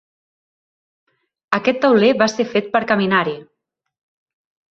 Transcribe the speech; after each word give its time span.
Aquest 1.57 1.81
tauler 1.83 2.09
va 2.23 2.29
ser 2.33 2.47
fet 2.53 2.71
per 2.77 2.83
caminar-hi. 2.93 3.35